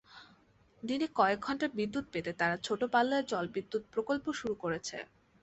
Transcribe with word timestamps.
দিনে 0.83 1.07
কয়েক 1.15 1.39
ঘণ্টা 1.41 1.67
বিদ্যুৎ 1.77 2.05
পেতে 2.13 2.31
তারা 2.39 2.55
ছোট 2.63 2.81
পাল্লার 2.93 3.23
জলবিদ্যুৎ 3.25 3.83
প্রকল্প 3.93 4.25
শুরু 4.39 4.55
করেছে। 4.63 4.97